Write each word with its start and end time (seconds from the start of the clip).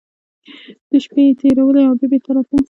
دوې 0.89 0.99
شپې 1.05 1.21
يې 1.27 1.33
تېرولې 1.41 1.81
او 1.87 1.93
بيا 1.99 2.07
بېرته 2.11 2.31
راته. 2.35 2.55